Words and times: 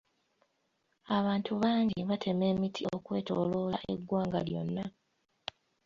Abantu 1.17 1.51
bangi 1.63 1.99
batema 2.09 2.45
emiti 2.53 2.83
okwetooloola 2.97 3.77
eggwanga 3.93 4.39
lyonna. 4.47 4.83